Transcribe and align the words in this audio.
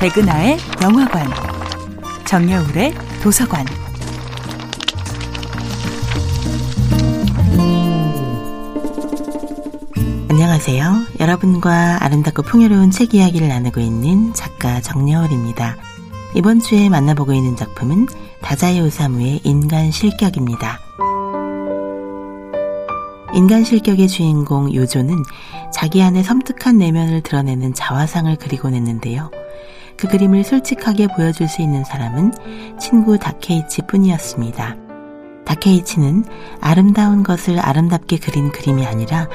백은하의 0.00 0.58
영화관, 0.82 1.26
정여울의 2.26 2.94
도서관. 3.22 3.64
안녕하세요. 10.28 10.84
여러분과 11.20 11.98
아름답고 12.04 12.42
풍요로운 12.42 12.90
책 12.90 13.14
이야기를 13.14 13.48
나누고 13.48 13.80
있는 13.80 14.34
작가 14.34 14.80
정여울입니다. 14.80 15.76
이번 16.34 16.60
주에 16.60 16.88
만나보고 16.88 17.32
있는 17.32 17.56
작품은 17.56 18.06
다자이 18.42 18.80
오사무의 18.80 19.40
인간 19.44 19.90
실격입니다. 19.90 20.80
인간 23.32 23.64
실격의 23.64 24.08
주인공 24.08 24.72
요조는 24.74 25.22
자기 25.72 26.02
안의 26.02 26.22
섬뜩한 26.24 26.78
내면을 26.78 27.22
드러내는 27.22 27.74
자화상을 27.74 28.36
그리곤 28.36 28.74
했는데요. 28.74 29.30
그 29.96 30.08
그림을 30.08 30.44
솔직하게 30.44 31.08
보여줄 31.08 31.48
수 31.48 31.62
있는 31.62 31.84
사람은 31.84 32.32
친구 32.78 33.18
다케이치 33.18 33.82
뿐이었습니다. 33.88 34.76
다케이치는 35.44 36.24
아름다운 36.60 37.22
것을 37.22 37.58
아름답게 37.60 38.18
그린 38.18 38.50
그림이 38.50 38.86
아니라 38.86 39.28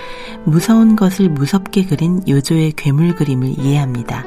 무서운 0.44 0.95
것을 0.95 1.30
무섭게 1.30 1.85
그린 1.85 2.22
요조의 2.27 2.73
괴물 2.73 3.16
그림을 3.16 3.59
이해합니다. 3.59 4.26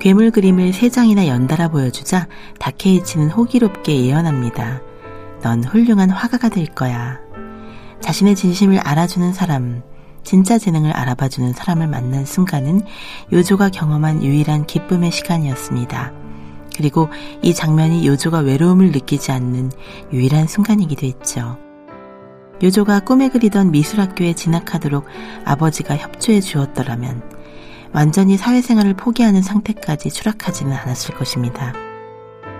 괴물 0.00 0.32
그림을 0.32 0.72
세 0.72 0.88
장이나 0.88 1.26
연달아 1.26 1.68
보여주자 1.68 2.28
다케이치는 2.58 3.30
호기롭게 3.30 4.04
예언합니다. 4.04 4.82
넌 5.42 5.64
훌륭한 5.64 6.10
화가가 6.10 6.48
될 6.48 6.66
거야. 6.66 7.20
자신의 8.00 8.34
진심을 8.34 8.78
알아주는 8.78 9.32
사람, 9.32 9.82
진짜 10.24 10.58
재능을 10.58 10.92
알아봐주는 10.92 11.52
사람을 11.52 11.88
만난 11.88 12.24
순간은 12.24 12.82
요조가 13.32 13.70
경험한 13.70 14.22
유일한 14.22 14.66
기쁨의 14.66 15.10
시간이었습니다. 15.10 16.12
그리고 16.76 17.08
이 17.42 17.52
장면이 17.52 18.06
요조가 18.06 18.38
외로움을 18.38 18.92
느끼지 18.92 19.30
않는 19.32 19.72
유일한 20.12 20.46
순간이기도 20.46 21.06
했죠. 21.06 21.58
요조가 22.62 23.00
꿈에 23.00 23.28
그리던 23.28 23.72
미술학교에 23.72 24.34
진학하도록 24.34 25.04
아버지가 25.44 25.96
협조해 25.96 26.40
주었더라면 26.40 27.22
완전히 27.92 28.36
사회생활을 28.36 28.94
포기하는 28.94 29.42
상태까지 29.42 30.10
추락하지는 30.10 30.72
않았을 30.72 31.14
것입니다. 31.14 31.74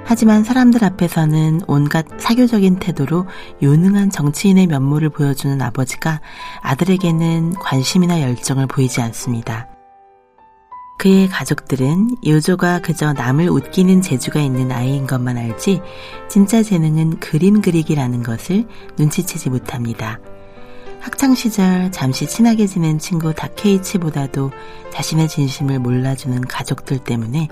하지만 0.05 0.45
사람들 0.45 0.85
앞에서는 0.85 1.63
온갖 1.67 2.07
사교적인 2.19 2.79
태도로 2.79 3.27
유능한 3.63 4.11
정치인의 4.11 4.67
면모를 4.67 5.11
보여주는 5.11 5.61
아버지가 5.61 6.21
아들에게는 6.61 7.55
관심이나 7.55 8.21
열정을 8.21 8.67
보이지 8.67 9.01
않습니다. 9.01 9.69
그의 10.99 11.29
가족들은 11.29 12.17
요조가 12.25 12.81
그저 12.81 13.13
남을 13.13 13.49
웃기는 13.49 14.03
재주가 14.03 14.41
있는 14.41 14.71
아이인 14.71 15.07
것만 15.07 15.37
알지 15.37 15.81
진짜 16.29 16.63
재능은 16.63 17.19
그림 17.19 17.61
그리기라는 17.61 18.23
것을 18.23 18.67
눈치채지 18.99 19.51
못합니다. 19.51 20.21
학창시절 21.03 21.91
잠시 21.91 22.29
친하게 22.29 22.69
지낸 22.69 22.99
친구 23.01 23.35
다케이치보다도 23.35 24.53
자신의 24.93 25.29
진심을 25.29 25.81
몰라주는 25.81 26.43
가족들 26.43 26.99
때문에 26.99 27.49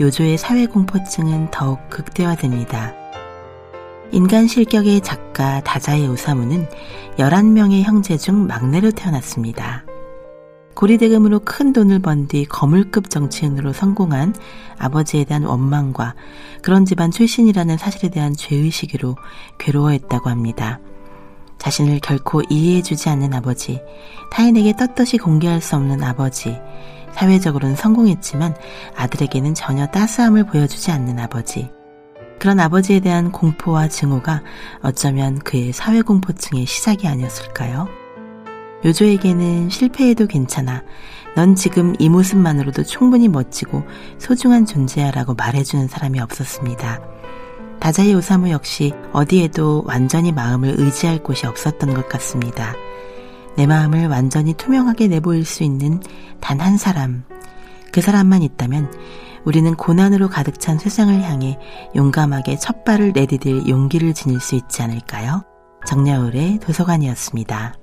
요조의 0.00 0.36
사회공포증은 0.36 1.52
더욱 1.52 1.78
극대화됩니다. 1.90 2.92
인간 4.10 4.48
실격의 4.48 5.02
작가 5.02 5.60
다자의 5.60 6.08
오사무는 6.08 6.66
11명의 7.18 7.82
형제 7.82 8.16
중 8.16 8.48
막내로 8.48 8.90
태어났습니다. 8.90 9.84
고리대금으로 10.74 11.40
큰 11.40 11.72
돈을 11.72 12.00
번 12.00 12.26
뒤 12.26 12.44
거물급 12.46 13.10
정치인으로 13.10 13.72
성공한 13.72 14.34
아버지에 14.76 15.24
대한 15.24 15.44
원망과 15.44 16.14
그런 16.62 16.84
집안 16.84 17.12
출신이라는 17.12 17.76
사실에 17.78 18.10
대한 18.10 18.34
죄의식으로 18.34 19.16
괴로워했다고 19.58 20.30
합니다. 20.30 20.80
자신을 21.58 22.00
결코 22.00 22.42
이해해주지 22.48 23.08
않는 23.10 23.34
아버지, 23.34 23.80
타인에게 24.30 24.76
떳떳이 24.76 25.18
공개할 25.18 25.60
수 25.60 25.76
없는 25.76 26.02
아버지, 26.02 26.58
사회적으로는 27.12 27.76
성공했지만 27.76 28.54
아들에게는 28.96 29.54
전혀 29.54 29.86
따스함을 29.86 30.44
보여주지 30.44 30.90
않는 30.92 31.18
아버지. 31.18 31.70
그런 32.38 32.60
아버지에 32.60 33.00
대한 33.00 33.32
공포와 33.32 33.88
증오가 33.88 34.42
어쩌면 34.82 35.40
그의 35.40 35.72
사회공포증의 35.72 36.66
시작이 36.66 37.08
아니었을까요? 37.08 37.88
요조에게는 38.84 39.70
실패해도 39.70 40.28
괜찮아. 40.28 40.84
넌 41.34 41.56
지금 41.56 41.94
이 41.98 42.08
모습만으로도 42.08 42.84
충분히 42.84 43.28
멋지고 43.28 43.82
소중한 44.18 44.66
존재야 44.66 45.10
라고 45.10 45.34
말해주는 45.34 45.88
사람이 45.88 46.20
없었습니다. 46.20 47.17
다자이 47.80 48.14
오사무 48.14 48.50
역시 48.50 48.92
어디에도 49.12 49.84
완전히 49.86 50.32
마음을 50.32 50.74
의지할 50.78 51.22
곳이 51.22 51.46
없었던 51.46 51.94
것 51.94 52.08
같습니다. 52.08 52.74
내 53.56 53.66
마음을 53.66 54.08
완전히 54.08 54.54
투명하게 54.54 55.08
내보일 55.08 55.44
수 55.44 55.64
있는 55.64 56.00
단 56.40 56.60
한 56.60 56.76
사람, 56.76 57.24
그 57.92 58.00
사람만 58.00 58.42
있다면 58.42 58.92
우리는 59.44 59.74
고난으로 59.74 60.28
가득 60.28 60.60
찬 60.60 60.78
세상을 60.78 61.22
향해 61.22 61.58
용감하게 61.96 62.58
첫 62.58 62.84
발을 62.84 63.12
내디딜 63.12 63.68
용기를 63.68 64.12
지닐 64.14 64.40
수 64.40 64.54
있지 64.54 64.82
않을까요? 64.82 65.42
정야울의 65.86 66.58
도서관이었습니다. 66.60 67.74